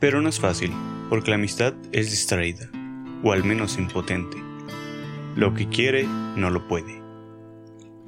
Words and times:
Pero 0.00 0.22
no 0.22 0.30
es 0.30 0.40
fácil, 0.40 0.72
porque 1.10 1.30
la 1.30 1.36
amistad 1.36 1.74
es 1.92 2.10
distraída, 2.10 2.70
o 3.22 3.32
al 3.32 3.44
menos 3.44 3.78
impotente. 3.78 4.38
Lo 5.36 5.52
que 5.52 5.68
quiere, 5.68 6.06
no 6.36 6.48
lo 6.48 6.66
puede. 6.66 7.02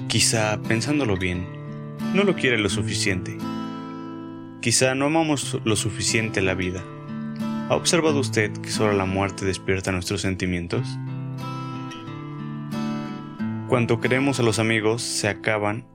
Quizá, 0.08 0.60
pensándolo 0.62 1.18
bien, 1.18 1.46
no 2.14 2.24
lo 2.24 2.34
quiere 2.34 2.56
lo 2.56 2.70
suficiente. 2.70 3.36
Quizá 4.62 4.94
no 4.94 5.04
amamos 5.04 5.60
lo 5.64 5.76
suficiente 5.76 6.40
la 6.40 6.54
vida. 6.54 6.82
¿Ha 7.68 7.76
observado 7.76 8.20
usted 8.20 8.52
que 8.52 8.70
solo 8.70 8.94
la 8.94 9.04
muerte 9.04 9.44
despierta 9.44 9.92
nuestros 9.92 10.22
sentimientos? 10.22 10.88
Cuando 13.68 14.00
queremos 14.00 14.40
a 14.40 14.42
los 14.42 14.58
amigos, 14.58 15.02
se 15.02 15.28
acaban, 15.28 15.86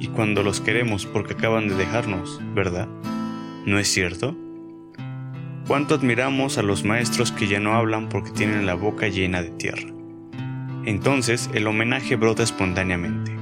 y 0.00 0.08
cuando 0.08 0.42
los 0.42 0.60
queremos 0.60 1.06
porque 1.06 1.34
acaban 1.34 1.68
de 1.68 1.76
dejarnos, 1.76 2.40
¿verdad? 2.54 2.88
¿No 3.66 3.78
es 3.78 3.88
cierto? 3.88 4.36
¿Cuánto 5.66 5.94
admiramos 5.94 6.58
a 6.58 6.62
los 6.62 6.84
maestros 6.84 7.32
que 7.32 7.46
ya 7.46 7.58
no 7.58 7.72
hablan 7.74 8.10
porque 8.10 8.30
tienen 8.30 8.66
la 8.66 8.74
boca 8.74 9.08
llena 9.08 9.40
de 9.40 9.48
tierra? 9.48 9.88
Entonces 10.84 11.48
el 11.54 11.66
homenaje 11.66 12.16
brota 12.16 12.42
espontáneamente. 12.42 13.32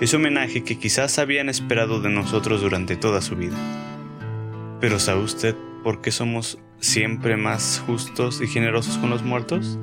Ese 0.00 0.16
homenaje 0.16 0.64
que 0.64 0.78
quizás 0.78 1.18
habían 1.18 1.50
esperado 1.50 2.00
de 2.00 2.08
nosotros 2.08 2.62
durante 2.62 2.96
toda 2.96 3.20
su 3.20 3.36
vida. 3.36 3.56
Pero 4.80 4.98
¿sabe 4.98 5.20
usted 5.20 5.54
por 5.84 6.00
qué 6.00 6.10
somos 6.10 6.58
siempre 6.80 7.36
más 7.36 7.82
justos 7.86 8.40
y 8.40 8.46
generosos 8.46 8.96
con 8.96 9.10
los 9.10 9.22
muertos? 9.22 9.78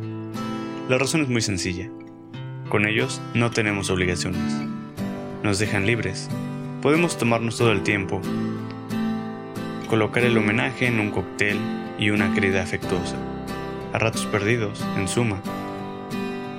La 0.90 0.98
razón 0.98 1.22
es 1.22 1.30
muy 1.30 1.42
sencilla. 1.42 1.88
Con 2.70 2.88
ellos 2.88 3.22
no 3.36 3.52
tenemos 3.52 3.92
obligaciones. 3.92 4.42
Nos 5.44 5.60
dejan 5.60 5.86
libres. 5.86 6.30
Podemos 6.82 7.20
tomarnos 7.20 7.60
todo 7.60 7.72
el 7.72 7.84
tiempo. 7.84 8.22
Colocar 9.90 10.24
el 10.24 10.38
homenaje 10.38 10.86
en 10.86 11.00
un 11.00 11.10
cóctel 11.10 11.58
y 11.98 12.12
una 12.12 12.32
querida 12.36 12.62
afectuosa. 12.62 13.16
A 13.92 13.98
ratos 13.98 14.28
perdidos, 14.28 14.86
en 14.96 15.08
suma. 15.08 15.42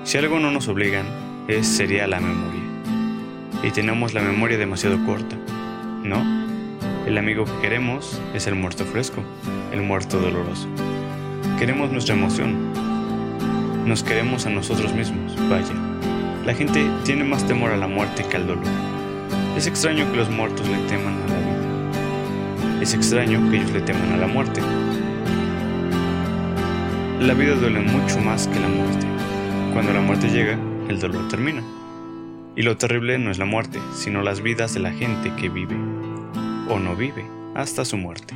Si 0.03 0.19
algo 0.19 0.41
no 0.41 0.51
nos 0.51 0.67
obligan, 0.67 1.07
es 1.47 1.69
sería 1.69 2.09
la 2.09 2.19
memoria. 2.19 2.61
Y 3.63 3.71
tenemos 3.71 4.15
la 4.15 4.21
memoria 4.21 4.59
demasiado 4.59 4.99
corta, 5.07 5.37
¿no? 6.03 6.25
El 7.07 7.17
amigo 7.19 7.45
que 7.45 7.61
queremos 7.61 8.21
es 8.35 8.49
el 8.49 8.57
muerto 8.57 8.85
fresco, 8.85 9.23
el 9.73 9.83
muerto 9.83 10.19
doloroso. 10.19 10.67
Queremos 11.57 11.93
nuestra 11.93 12.17
emoción. 12.17 12.73
Nos 13.87 14.03
queremos 14.03 14.47
a 14.47 14.51
nosotros 14.51 14.93
mismos, 14.93 15.37
vaya. 15.49 15.75
La 16.45 16.55
gente 16.55 16.85
tiene 17.05 17.23
más 17.23 17.47
temor 17.47 17.71
a 17.71 17.77
la 17.77 17.87
muerte 17.87 18.25
que 18.29 18.37
al 18.37 18.49
dolor. 18.49 18.65
Es 19.57 19.69
extraño 19.69 20.11
que 20.11 20.17
los 20.17 20.31
muertos 20.31 20.69
le 20.69 20.79
teman 20.89 21.15
a 21.15 21.27
la. 21.29 21.40
Es 22.81 22.95
extraño 22.95 23.51
que 23.51 23.59
ellos 23.59 23.71
le 23.73 23.83
teman 23.83 24.13
a 24.13 24.17
la 24.17 24.27
muerte. 24.27 24.63
La 27.21 27.35
vida 27.35 27.55
duele 27.55 27.81
mucho 27.81 28.19
más 28.21 28.49
que 28.49 28.59
la 28.59 28.69
muerte. 28.69 29.07
Cuando 29.75 29.93
la 29.93 30.01
muerte 30.01 30.31
llega, 30.31 30.59
el 30.89 30.99
dolor 30.99 31.29
termina. 31.29 31.63
Y 32.57 32.63
lo 32.63 32.79
terrible 32.79 33.19
no 33.19 33.31
es 33.31 33.39
la 33.39 33.45
muerte, 33.45 33.79
sino 33.95 34.23
las 34.23 34.41
vidas 34.41 34.73
de 34.73 34.81
la 34.81 34.93
gente 34.93 35.31
que 35.37 35.51
vive 35.51 35.77
o 36.71 36.79
no 36.79 36.97
vive 36.97 37.25
hasta 37.55 37.85
su 37.85 37.99
muerte. 37.99 38.35